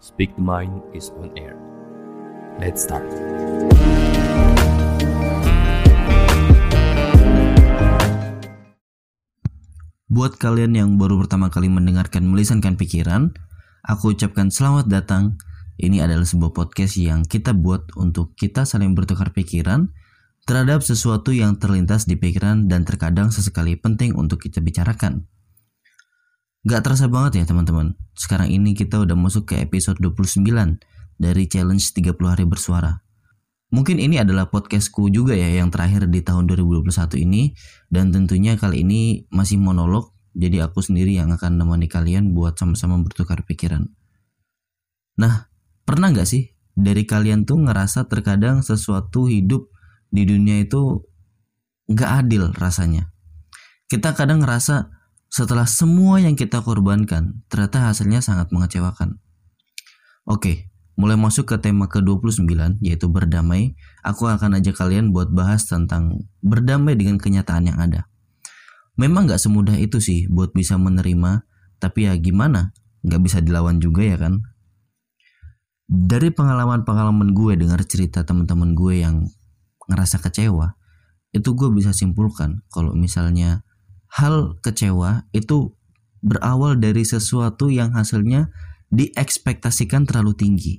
[0.00, 1.60] Speak the Mind is on air.
[2.56, 3.04] Let's start.
[10.08, 13.36] Buat kalian yang baru pertama kali mendengarkan melisankan pikiran,
[13.84, 15.36] aku ucapkan selamat datang.
[15.76, 19.92] Ini adalah sebuah podcast yang kita buat untuk kita saling bertukar pikiran
[20.48, 25.28] terhadap sesuatu yang terlintas di pikiran dan terkadang sesekali penting untuk kita bicarakan.
[26.60, 30.44] Gak terasa banget ya teman-teman, sekarang ini kita udah masuk ke episode 29
[31.16, 33.00] dari challenge 30 hari bersuara.
[33.72, 37.56] Mungkin ini adalah podcastku juga ya yang terakhir di tahun 2021 ini
[37.88, 43.00] dan tentunya kali ini masih monolog jadi aku sendiri yang akan menemani kalian buat sama-sama
[43.00, 43.88] bertukar pikiran.
[45.16, 45.48] Nah,
[45.88, 49.72] pernah nggak sih dari kalian tuh ngerasa terkadang sesuatu hidup
[50.12, 51.08] di dunia itu
[51.88, 53.08] nggak adil rasanya?
[53.88, 54.99] Kita kadang ngerasa
[55.30, 59.22] setelah semua yang kita korbankan ternyata hasilnya sangat mengecewakan.
[60.26, 66.26] Oke, mulai masuk ke tema ke-29 yaitu berdamai, aku akan ajak kalian buat bahas tentang
[66.42, 68.10] berdamai dengan kenyataan yang ada.
[68.98, 71.46] Memang gak semudah itu sih buat bisa menerima,
[71.78, 72.74] tapi ya gimana?
[73.06, 74.44] Gak bisa dilawan juga ya kan?
[75.88, 79.30] Dari pengalaman-pengalaman gue dengar cerita teman-teman gue yang
[79.88, 80.74] ngerasa kecewa,
[81.30, 83.62] itu gue bisa simpulkan kalau misalnya
[84.14, 85.74] hal kecewa itu
[86.20, 88.50] berawal dari sesuatu yang hasilnya
[88.90, 90.74] diekspektasikan terlalu tinggi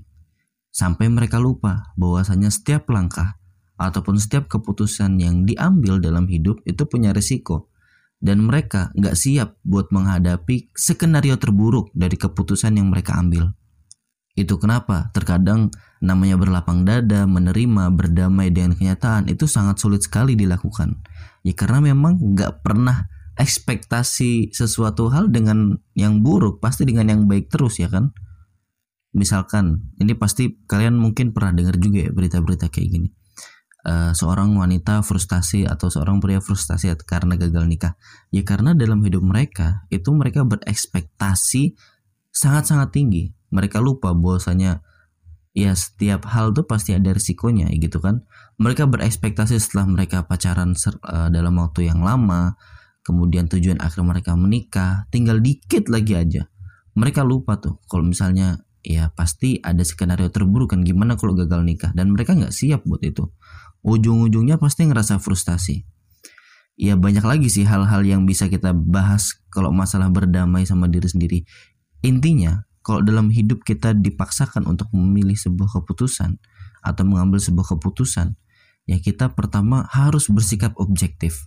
[0.71, 3.39] sampai mereka lupa bahwasanya setiap langkah
[3.75, 7.71] ataupun setiap keputusan yang diambil dalam hidup itu punya resiko
[8.21, 13.57] dan mereka nggak siap buat menghadapi skenario terburuk dari keputusan yang mereka ambil.
[14.37, 21.01] Itu kenapa terkadang namanya berlapang dada, menerima, berdamai dengan kenyataan itu sangat sulit sekali dilakukan.
[21.43, 27.49] Ya karena memang nggak pernah ekspektasi sesuatu hal dengan yang buruk pasti dengan yang baik
[27.49, 28.13] terus ya kan?
[29.17, 33.09] Misalkan ini pasti kalian mungkin pernah dengar juga ya berita-berita kayak gini.
[33.81, 37.97] Uh, seorang wanita frustasi atau seorang pria frustasi karena gagal nikah.
[38.29, 41.73] Ya karena dalam hidup mereka itu mereka berekspektasi
[42.29, 43.33] sangat-sangat tinggi.
[43.49, 44.85] Mereka lupa bahwasanya
[45.51, 48.21] ya setiap hal tuh pasti ada risikonya gitu kan?
[48.61, 52.55] Mereka berekspektasi setelah mereka pacaran uh, dalam waktu yang lama
[53.01, 56.47] kemudian tujuan akhir mereka menikah tinggal dikit lagi aja.
[56.97, 61.91] Mereka lupa tuh kalau misalnya ya pasti ada skenario terburuk kan gimana kalau gagal nikah?
[61.93, 63.29] Dan mereka nggak siap buat itu.
[63.81, 65.81] Ujung-ujungnya pasti ngerasa frustasi.
[66.77, 71.39] Ya banyak lagi sih hal-hal yang bisa kita bahas kalau masalah berdamai sama diri sendiri.
[72.01, 76.41] Intinya kalau dalam hidup kita dipaksakan untuk memilih sebuah keputusan
[76.81, 78.33] atau mengambil sebuah keputusan
[78.89, 81.45] ya kita pertama harus bersikap objektif.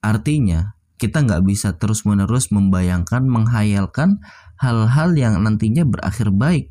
[0.00, 4.22] Artinya kita nggak bisa terus-menerus membayangkan, menghayalkan
[4.62, 6.70] hal-hal yang nantinya berakhir baik.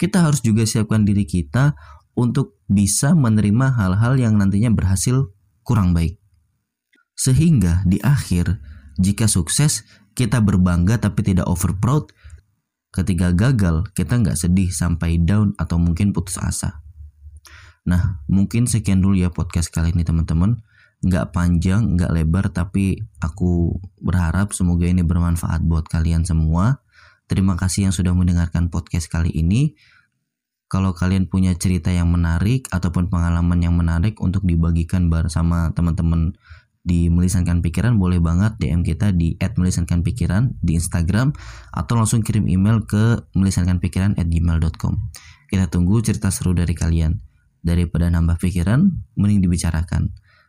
[0.00, 1.76] Kita harus juga siapkan diri kita
[2.16, 5.28] untuk bisa menerima hal-hal yang nantinya berhasil
[5.60, 6.16] kurang baik.
[7.12, 8.64] Sehingga di akhir,
[8.96, 9.84] jika sukses,
[10.16, 12.08] kita berbangga tapi tidak over proud.
[12.96, 16.80] Ketika gagal, kita nggak sedih sampai down atau mungkin putus asa.
[17.84, 20.64] Nah, mungkin sekian dulu ya podcast kali ini teman-teman
[21.04, 26.80] nggak panjang, nggak lebar, tapi aku berharap semoga ini bermanfaat buat kalian semua.
[27.26, 29.76] Terima kasih yang sudah mendengarkan podcast kali ini.
[30.66, 36.34] Kalau kalian punya cerita yang menarik ataupun pengalaman yang menarik untuk dibagikan bersama teman-teman
[36.86, 41.34] di melisankan pikiran boleh banget DM kita di @melisankanpikiran di Instagram
[41.74, 44.94] atau langsung kirim email ke melisankanpikiran@gmail.com.
[45.50, 47.18] Kita tunggu cerita seru dari kalian.
[47.62, 48.86] Daripada nambah pikiran,
[49.18, 50.14] mending dibicarakan.